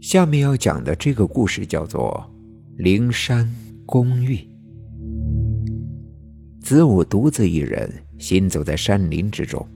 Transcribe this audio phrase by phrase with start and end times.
[0.00, 2.30] 下面要讲的这个故事叫做
[2.82, 3.50] 《灵山
[3.86, 4.36] 公寓》。
[6.60, 9.66] 子午独自一人行走在山林之中，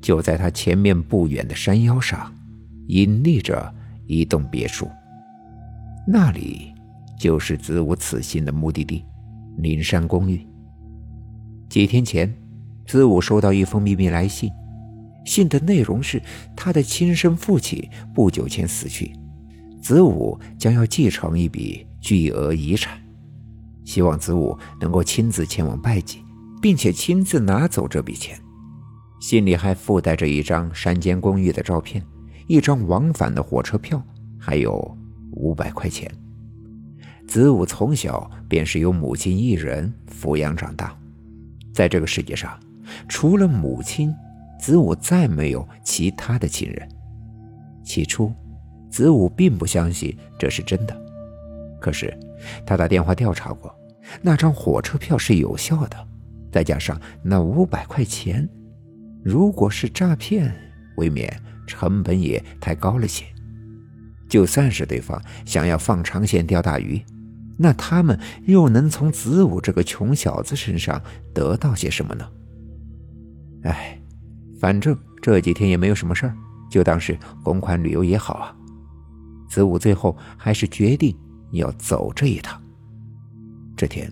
[0.00, 2.32] 就在他前面不远的山腰上，
[2.88, 3.72] 隐匿着
[4.06, 4.88] 一栋别墅。
[6.06, 6.72] 那里
[7.18, 9.04] 就是子午此行的目的地——
[9.58, 10.40] 灵山公寓。
[11.68, 12.32] 几天前，
[12.86, 14.50] 子午收到一封秘密来信，
[15.24, 16.20] 信的内容是
[16.56, 19.12] 他的亲生父亲不久前死去。
[19.82, 23.02] 子午将要继承一笔巨额遗产，
[23.84, 26.22] 希望子午能够亲自前往拜祭，
[26.62, 28.38] 并且亲自拿走这笔钱。
[29.20, 32.00] 信里还附带着一张山间公寓的照片，
[32.46, 34.00] 一张往返的火车票，
[34.38, 34.96] 还有
[35.32, 36.08] 五百块钱。
[37.26, 40.96] 子午从小便是由母亲一人抚养长大，
[41.74, 42.56] 在这个世界上，
[43.08, 44.14] 除了母亲，
[44.60, 46.88] 子午再没有其他的亲人。
[47.82, 48.32] 起初。
[48.92, 50.94] 子午并不相信这是真的，
[51.80, 52.16] 可是
[52.66, 53.74] 他打电话调查过，
[54.20, 55.96] 那张火车票是有效的，
[56.52, 58.46] 再加上那五百块钱，
[59.24, 60.54] 如果是诈骗，
[60.98, 61.34] 未免
[61.66, 63.24] 成本也太高了些。
[64.28, 67.02] 就算是对方想要放长线钓大鱼，
[67.58, 71.00] 那他们又能从子午这个穷小子身上
[71.32, 72.28] 得到些什么呢？
[73.62, 73.98] 哎，
[74.60, 76.34] 反正这几天也没有什么事儿，
[76.70, 78.56] 就当是公款旅游也好啊。
[79.52, 81.14] 子午最后还是决定
[81.50, 82.58] 要走这一趟。
[83.76, 84.10] 这天，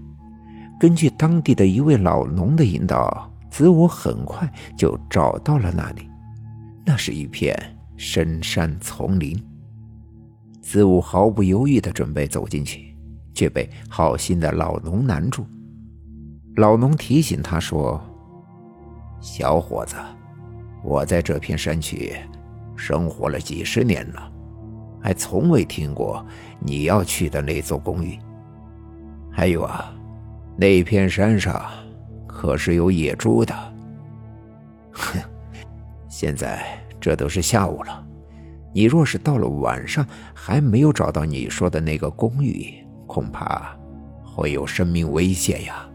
[0.78, 6.06] 根据当地的一位老农的引导，子午很快就找到了那里。
[6.84, 7.58] 那是一片
[7.96, 9.42] 深山丛林。
[10.60, 12.94] 子午毫不犹豫地准备走进去，
[13.32, 15.46] 却被好心的老农拦住。
[16.56, 17.98] 老农提醒他说
[19.22, 19.96] ：“小伙子，
[20.84, 22.14] 我在这片山区
[22.76, 24.30] 生活了几十年了。”
[25.00, 26.24] 还从未听过
[26.60, 28.18] 你要去的那座公寓。
[29.30, 29.94] 还有啊，
[30.56, 31.64] 那片山上
[32.26, 33.54] 可是有野猪的。
[34.92, 35.18] 哼，
[36.08, 36.64] 现在
[37.00, 38.04] 这都是下午了，
[38.74, 42.74] 你若是到了晚上还没有找到你说的那个公寓，
[43.06, 43.74] 恐怕
[44.22, 45.86] 会有生命危险呀。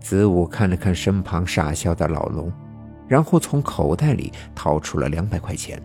[0.00, 2.52] 子午看了看身旁傻笑的老龙，
[3.06, 5.80] 然后从口袋里掏出了两百块钱。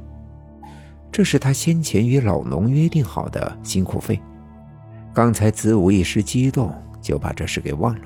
[1.12, 4.22] 这是他先前与老农约定好的辛苦费。
[5.13, 8.01] 刚才子午一时激动，就把这事给忘了。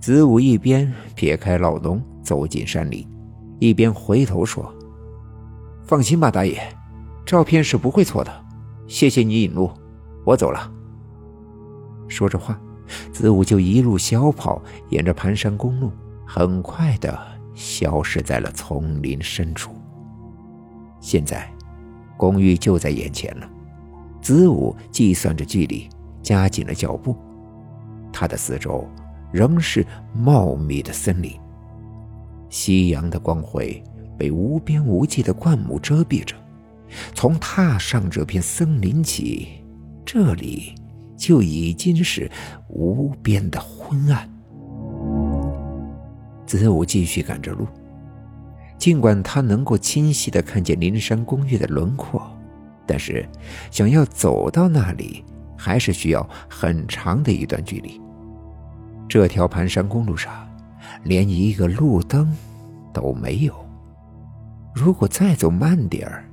[0.00, 3.06] 子午一边撇开老农走进山里，
[3.60, 4.74] 一边回头说
[5.86, 6.60] ：“放心吧，大爷，
[7.24, 8.44] 照片是不会错的。
[8.88, 9.70] 谢谢你引路，
[10.24, 10.68] 我走了。”
[12.08, 12.60] 说着话，
[13.12, 15.92] 子午就一路小跑，沿着盘山公路，
[16.26, 17.16] 很快的
[17.54, 19.70] 消失在了丛林深处。
[20.98, 21.53] 现在。
[22.16, 23.48] 公寓就在眼前了，
[24.20, 25.88] 子午计算着距离，
[26.22, 27.16] 加紧了脚步。
[28.12, 28.86] 他的四周
[29.32, 31.32] 仍是茂密的森林，
[32.48, 33.82] 夕阳的光辉
[34.16, 36.36] 被无边无际的灌木遮蔽着。
[37.12, 39.48] 从踏上这片森林起，
[40.04, 40.74] 这里
[41.16, 42.30] 就已经是
[42.68, 44.30] 无边的昏暗。
[46.46, 47.66] 子午继续赶着路。
[48.76, 52.22] 尽管他能够清晰地看见灵山公寓的轮廓，
[52.86, 53.26] 但是
[53.70, 55.24] 想要走到那里，
[55.56, 58.00] 还是需要很长的一段距离。
[59.08, 60.46] 这条盘山公路上，
[61.04, 62.36] 连一个路灯
[62.92, 63.54] 都没有。
[64.74, 66.24] 如果再走慢点儿，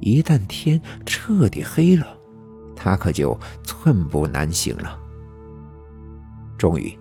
[0.00, 2.06] 一旦天彻底黑了，
[2.76, 4.98] 他可就寸步难行了。
[6.56, 6.96] 终于，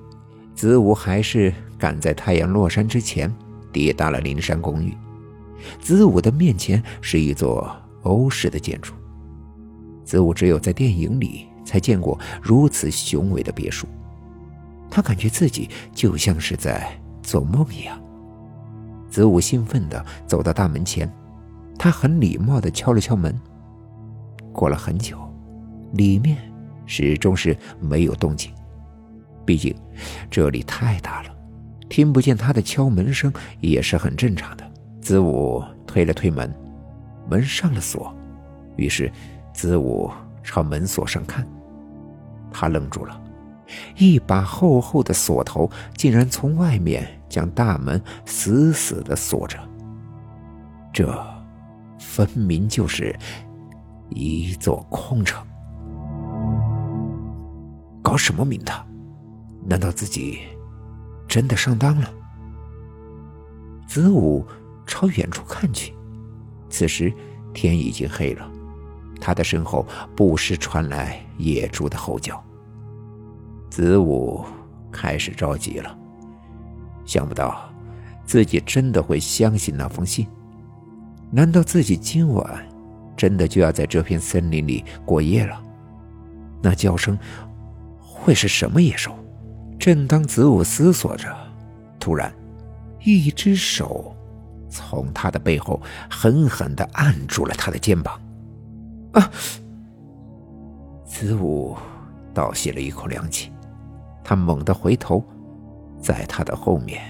[0.56, 3.34] 子午还是赶在太阳落山之前。
[3.78, 4.92] 抵达了灵山公寓，
[5.80, 7.72] 子午的面前是一座
[8.02, 8.92] 欧式的建筑。
[10.04, 13.86] 子午只有在电影里才见过如此雄伟的别墅，
[14.90, 18.02] 他感觉自己就像是在做梦一样。
[19.12, 21.08] 子午兴奋地走到大门前，
[21.78, 23.40] 他很礼貌地敲了敲门。
[24.52, 25.20] 过了很久，
[25.94, 26.36] 里面
[26.88, 28.52] 始终是没有动静，
[29.46, 29.76] 毕竟
[30.32, 31.37] 这里太大了。
[31.90, 34.72] 听不见他的敲门声也是很正常的。
[35.02, 36.54] 子午推了推门，
[37.30, 38.14] 门上了锁。
[38.76, 39.12] 于是，
[39.54, 40.12] 子午
[40.44, 41.48] 朝门锁上看，
[42.52, 43.22] 他愣住了，
[43.96, 49.58] 一把厚厚的锁头竟然从外面将大门死死的锁着。
[50.94, 51.26] 这，
[52.00, 53.18] 分明就是
[54.10, 55.46] 一座空城。
[58.02, 58.86] 搞什么名堂？
[59.66, 60.40] 难道自己？
[61.28, 62.14] 真的上当了。
[63.88, 64.46] 子午
[64.86, 65.94] 朝远处看去，
[66.70, 67.14] 此时
[67.54, 68.50] 天已经黑了，
[69.20, 69.86] 他的身后
[70.16, 72.44] 不时传来野猪的吼叫。
[73.70, 74.44] 子午
[74.92, 75.98] 开始着急了，
[77.06, 77.70] 想不到
[78.26, 80.28] 自己真的会相信那封信。
[81.30, 82.66] 难道自己今晚
[83.16, 85.62] 真的就要在这片森林里过夜了？
[86.62, 87.18] 那叫声
[88.00, 89.14] 会是什么野兽？
[89.80, 91.36] 正当子午思索着，
[92.00, 92.34] 突然，
[93.04, 94.16] 一只手
[94.70, 98.20] 从他的背后狠狠的按住了他的肩膀。
[99.14, 99.32] 啊！
[101.06, 101.76] 子午
[102.34, 103.52] 倒吸了一口凉气，
[104.24, 105.24] 他猛地回头，
[106.02, 107.02] 在他的后面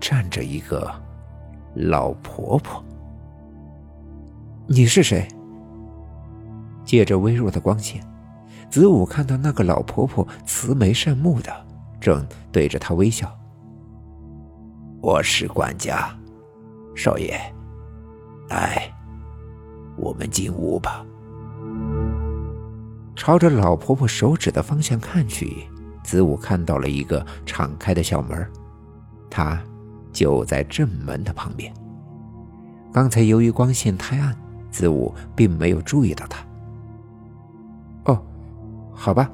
[0.00, 0.90] 站着一个
[1.74, 2.82] 老婆婆。
[4.66, 5.28] 你是谁？
[6.84, 8.02] 借着微弱的光线，
[8.70, 11.52] 子午看到那个老婆婆慈眉善目的，
[12.02, 13.30] 正对着他微笑。
[15.00, 16.12] 我是管家，
[16.96, 17.40] 少爷，
[18.48, 18.92] 来，
[19.96, 21.06] 我们进屋吧。
[23.14, 25.68] 朝着老婆婆手指的方向看去，
[26.02, 28.50] 子午看到了一个敞开的小门，
[29.30, 29.62] 它
[30.12, 31.72] 就在正门的旁边。
[32.92, 34.36] 刚才由于光线太暗。
[34.72, 36.42] 子午并没有注意到他。
[38.06, 38.24] 哦，
[38.90, 39.30] 好吧。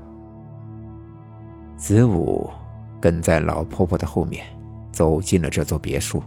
[1.77, 2.51] 子午
[3.01, 4.45] 跟在老婆婆的后面，
[4.93, 6.23] 走进了这座别墅。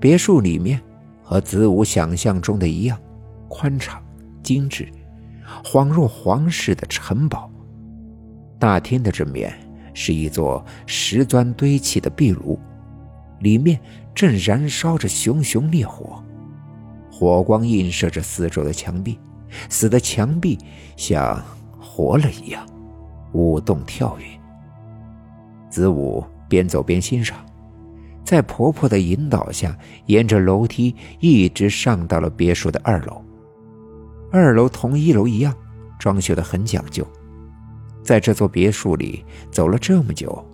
[0.00, 0.80] 别墅里面
[1.22, 2.98] 和子午想象中的一样，
[3.48, 4.02] 宽敞、
[4.42, 4.90] 精致，
[5.64, 7.50] 恍若皇室的城堡。
[8.58, 9.52] 大厅的正面
[9.94, 12.58] 是一座石砖堆砌的壁炉，
[13.40, 13.78] 里面
[14.14, 16.22] 正燃烧着熊熊烈火。
[17.10, 19.18] 火光映射着四周的墙壁，
[19.68, 20.58] 使得墙壁
[20.96, 21.40] 像
[21.78, 22.66] 活了一样，
[23.32, 24.24] 舞动跳跃。
[25.72, 27.38] 子午边走边欣赏，
[28.22, 29.74] 在婆婆的引导下，
[30.04, 33.24] 沿着楼梯一直上到了别墅的二楼。
[34.30, 35.54] 二楼同一楼一样，
[35.98, 37.06] 装修的很讲究。
[38.02, 40.46] 在这座别墅里走了这么久，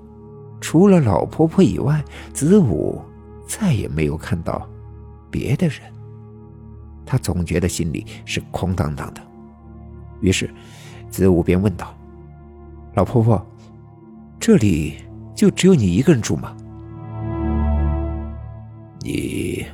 [0.60, 2.00] 除了老婆婆以外，
[2.32, 3.02] 子午
[3.44, 4.68] 再也没有看到
[5.32, 5.80] 别的人。
[7.04, 9.20] 他总觉得心里是空荡荡的，
[10.20, 10.48] 于是
[11.10, 11.92] 子午便问道
[12.94, 13.44] ：“老婆婆，
[14.38, 14.94] 这里
[15.38, 16.52] 就只有你一个人住吗？”
[19.00, 19.64] 你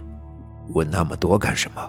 [0.75, 1.81] 问那么多干什么？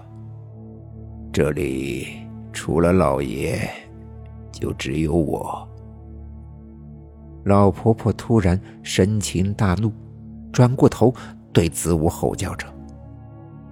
[1.34, 2.08] 这里
[2.54, 3.70] 除了老爷，
[4.50, 5.68] 就只有我。
[7.44, 9.92] 老婆婆突然神情大怒，
[10.54, 11.14] 转过头
[11.52, 12.66] 对子午吼叫着。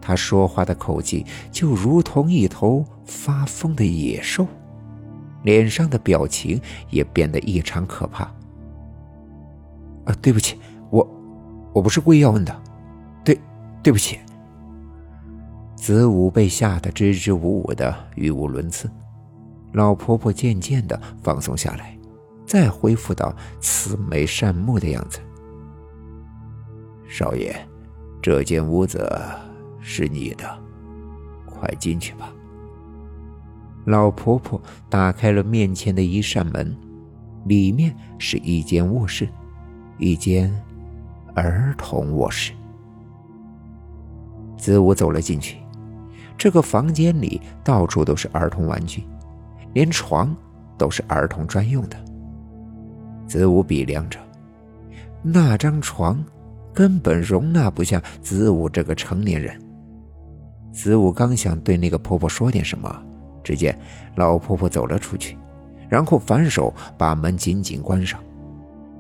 [0.02, 4.46] 她说话的口气就如同一头发疯的野兽，
[5.44, 6.60] 脸上的表情
[6.90, 8.30] 也变得异常可怕。
[10.06, 10.58] 啊，对不起，
[10.90, 11.08] 我
[11.74, 12.62] 我不是故意要问的，
[13.24, 13.40] 对，
[13.82, 14.20] 对不起。
[15.76, 18.90] 子午被吓得支支吾吾的，语无伦次。
[19.74, 21.98] 老婆婆渐渐的放松下来，
[22.46, 25.20] 再恢复到慈眉善目的样子。
[27.08, 27.56] 少爷，
[28.22, 29.10] 这间屋子。
[29.86, 30.46] 是你的，
[31.46, 32.34] 快进去吧。
[33.84, 36.74] 老婆婆打开了面前的一扇门，
[37.48, 39.28] 里面是一间卧室，
[40.04, 40.54] 一间
[41.34, 42.52] 儿童卧室。
[44.58, 45.60] 子午走了进去，
[46.38, 49.06] 这个房间里到处都是儿童玩具，
[49.72, 50.36] 连床
[50.78, 51.96] 都是儿童专用的。
[53.26, 54.20] 子午比量着，
[55.22, 56.22] 那张床
[56.74, 59.58] 根本容纳不下子午这个成年人。
[60.74, 62.94] 子午刚想对那个婆婆说点什么，
[63.42, 63.80] 只见
[64.18, 65.38] 老婆婆走了出去，
[65.88, 68.20] 然后反手把门紧紧关上。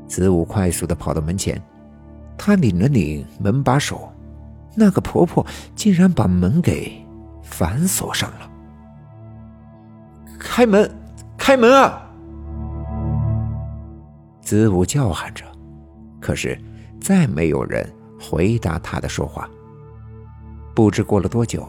[0.07, 1.61] 子午快速的跑到门前，
[2.37, 4.11] 他拧了拧门把手，
[4.75, 5.45] 那个婆婆
[5.75, 6.91] 竟然把门给
[7.41, 8.49] 反锁上了。
[10.39, 10.89] 开门，
[11.37, 12.01] 开门啊！
[14.41, 15.45] 子午叫喊着，
[16.19, 16.59] 可是
[16.99, 19.49] 再没有人回答他的说话。
[20.75, 21.65] 不知过了多久，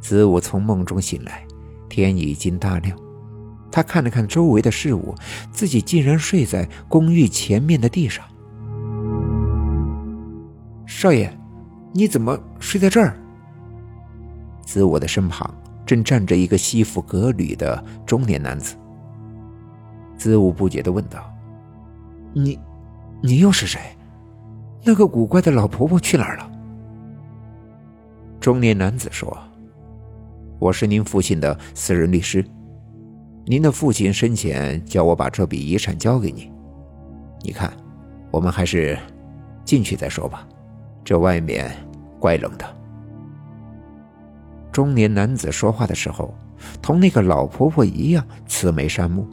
[0.00, 1.44] 子午从梦中醒来，
[1.88, 2.96] 天已经大亮。
[3.74, 5.12] 他看了看周围的事物，
[5.50, 8.24] 自己竟然睡在公寓前面的地上。
[10.86, 11.28] 少爷，
[11.92, 13.16] 你怎么睡在这儿？
[14.62, 15.52] 子午的身旁
[15.84, 18.76] 正站着一个西服革履的中年男子。
[20.16, 21.28] 子午不解地问道
[22.32, 22.56] ：“你，
[23.20, 23.80] 你又是谁？
[24.84, 26.48] 那个古怪的老婆婆去哪儿了？”
[28.38, 29.36] 中年男子说
[30.60, 32.46] ：“我是您父亲的私人律师，
[33.46, 36.50] 您的父亲生前叫我把这笔遗产交给你。
[37.42, 37.70] 你看，
[38.30, 38.98] 我们还是
[39.66, 40.46] 进去再说吧，
[41.04, 41.70] 这外面
[42.18, 42.64] 怪冷的。”
[44.72, 46.34] 中年男子说话的时候，
[46.80, 49.26] 同那个老婆婆一样慈眉善目。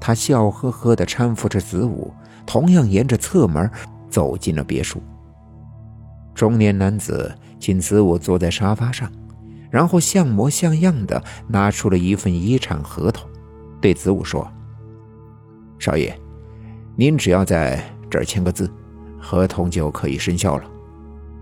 [0.00, 2.14] 他笑呵呵地搀扶着子午，
[2.46, 3.68] 同样沿着侧门
[4.08, 5.02] 走进了别墅。
[6.34, 9.10] 中年男子请子午坐在沙发上，
[9.70, 13.28] 然后像模像样的拿出了一份遗产合同，
[13.80, 14.46] 对子午说
[15.78, 16.14] ：“少爷，
[16.96, 18.70] 您只要在这儿签个字，
[19.18, 20.64] 合同就可以生效了。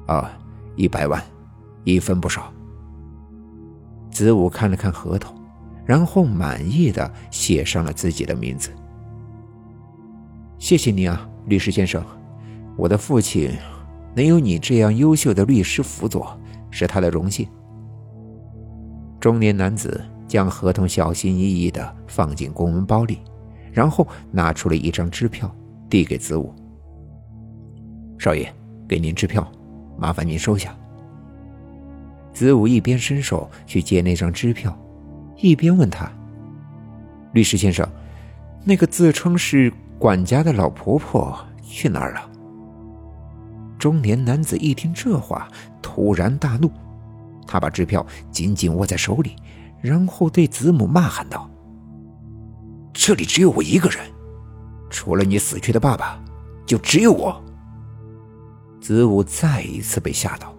[0.07, 0.39] 啊，
[0.77, 1.23] 一百万，
[1.85, 2.53] 一分不少。”
[4.11, 5.37] 子午看了看合同。
[5.85, 8.69] 然后满意的写上了自己的名字。
[10.59, 12.05] 谢谢你啊，律师先生，
[12.77, 13.51] 我的父亲
[14.15, 16.39] 能有你这样优秀的律师辅佐，
[16.71, 17.49] 是他的荣幸。
[19.19, 23.19] 中年男子将合同小心翼翼的放进公文包里，
[23.73, 25.51] 然后拿出了一张支票，
[25.91, 26.55] 递给子午。
[28.19, 28.53] 少爷，
[28.87, 29.51] 给您支票，
[29.97, 30.77] 麻烦您收下。
[32.33, 34.79] 子午一边伸手去接那张支票。
[35.41, 36.11] 一边问他
[37.33, 37.89] ：“律师先生，
[38.65, 42.29] 那个自称是管家的老婆婆去哪儿了？”
[43.79, 45.49] 中年男子一听这话，
[45.81, 46.69] 突然大怒，
[47.47, 49.37] 他把支票紧紧握在手里，
[49.81, 51.49] 然后对子母骂喊道
[52.93, 54.01] ：“这里只有我一个人，
[54.91, 56.23] 除了你死去的爸爸，
[56.67, 57.43] 就只有我。”
[58.81, 60.55] 子午再一次被吓到，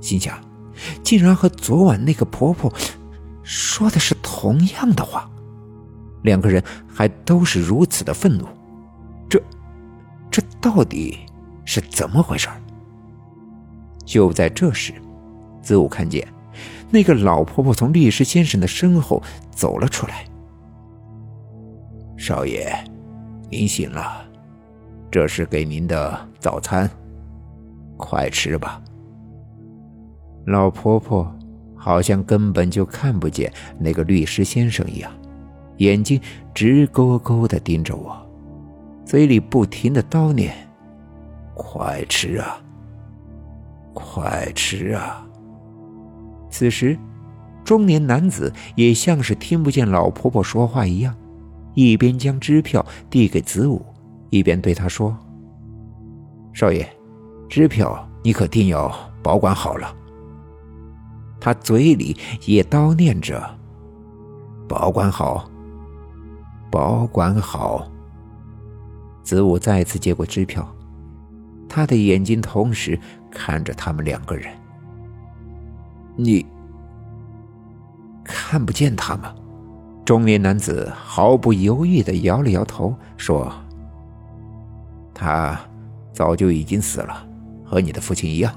[0.00, 0.38] 心想：
[1.02, 2.72] 竟然和昨晚那个婆婆。
[3.42, 5.30] 说的是同样的话，
[6.22, 8.46] 两个人还都是如此的愤怒，
[9.28, 9.38] 这，
[10.30, 11.18] 这到底
[11.66, 12.48] 是怎么回事？
[14.06, 14.94] 就在这时，
[15.62, 16.26] 子午看见
[16.94, 19.20] 那个老婆婆从律师先生的身后
[19.50, 20.24] 走了出来。
[22.16, 22.72] 少爷，
[23.50, 24.24] 您醒了，
[25.10, 26.88] 这是给您的早餐，
[27.96, 28.80] 快吃吧。
[30.46, 31.28] 老婆婆。
[31.76, 35.12] 好像根本就看不见那个律师先生一样，
[35.76, 36.18] 眼睛
[36.54, 38.16] 直勾勾的盯着我，
[39.04, 40.54] 嘴里不停的叨念
[41.54, 42.58] ：“快吃啊，
[43.92, 45.23] 快吃啊！”
[46.54, 46.96] 此时，
[47.64, 51.12] 中年男子也像是听不见老婆婆说话一样，
[51.74, 53.84] 一边将支票递给子午，
[54.30, 55.18] 一边对他说
[56.54, 56.88] ：“少爷，
[57.48, 58.88] 支票你可定要
[59.20, 59.92] 保管好了。”
[61.42, 63.42] 他嘴里也叨念着
[64.68, 65.50] ：“保管好，
[66.70, 67.90] 保管好。”
[69.24, 70.64] 子午再次接过支票，
[71.68, 72.96] 他的眼睛同时
[73.28, 74.48] 看着他们两个人。
[76.16, 76.46] 你
[78.22, 79.34] 看不见他吗？
[80.04, 83.50] 中年男子毫不犹豫的摇了摇头，说
[85.14, 85.58] ：“他
[86.12, 87.26] 早就已经死了，
[87.64, 88.52] 和你的父亲一样，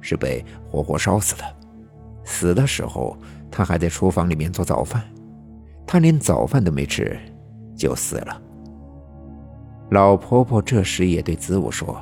[0.00, 1.44] 是被活活烧死的。”
[2.24, 3.16] 死的时候，
[3.50, 5.02] 他还在厨房里面做早饭，
[5.84, 7.18] 他连早饭都没吃，
[7.76, 8.40] 就死了。
[9.90, 12.00] 老婆婆这时也对子午说：“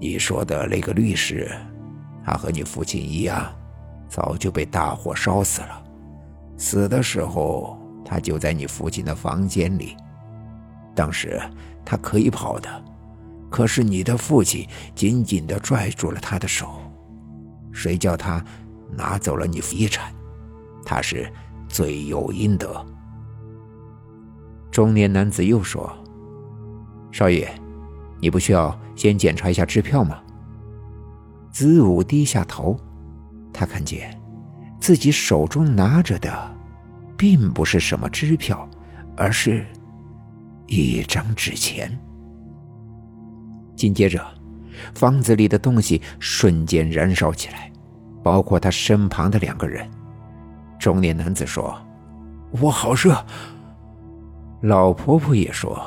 [0.00, 1.50] 你说的那个律师，
[2.24, 3.52] 他和你父亲一样，
[4.08, 5.84] 早就被大火烧死了。
[6.56, 9.96] 死的时候，他就在你父亲的房间里。
[10.94, 11.40] 当时
[11.84, 12.84] 他可以跑的，
[13.50, 16.80] 可是你的父亲紧紧地拽住了他的手。
[17.72, 18.42] 谁叫他？”
[18.96, 20.14] 拿走了你遗产，
[20.84, 21.28] 他是
[21.68, 22.86] 罪有应得。
[24.70, 25.92] 中年男子又说
[27.10, 27.52] ：“少爷，
[28.20, 30.22] 你不需要先检查一下支票吗？”
[31.54, 32.76] 子午低下头，
[33.52, 34.20] 他看见
[34.80, 36.52] 自己手中拿着的，
[37.16, 38.68] 并不是什么支票，
[39.16, 39.64] 而是
[40.66, 41.96] 一张纸钱。
[43.76, 44.20] 紧接着，
[44.96, 47.70] 房子里的东西瞬间燃烧起来。
[48.20, 49.86] 包括他身旁的两个人，
[50.78, 51.78] 中年男子说
[52.58, 53.22] ：“我好热。”
[54.62, 55.78] 老婆婆也说：“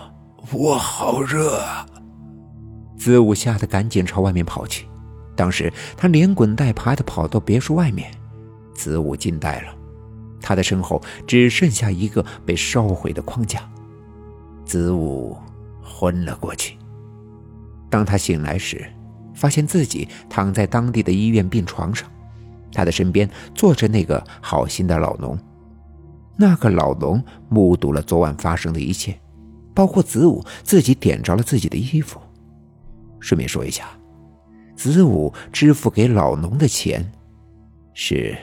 [0.54, 1.60] 我好热。”
[2.96, 4.86] 子午吓得赶紧朝外面跑去，
[5.38, 8.12] 当时他连滚带爬的跑到别墅外面，
[8.74, 9.74] 子午惊呆了，
[10.42, 13.62] 他的身后只剩下一个被烧毁的框架，
[14.66, 15.38] 子午
[15.82, 16.76] 昏了过去。
[17.90, 18.86] 当他醒来时，
[19.34, 22.10] 发现自己躺在当地的医院病床上。
[22.74, 25.40] 他的身边坐着那个好心的老农，
[26.36, 29.18] 那个老农目睹了昨晚发生的一切，
[29.74, 32.20] 包括子午自己点着了自己的衣服。
[33.20, 33.97] 顺便说一下，
[34.78, 37.04] 子午支付给老农的钱
[37.96, 38.38] 是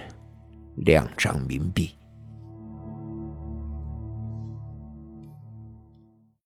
[0.74, 1.88] 两张冥币。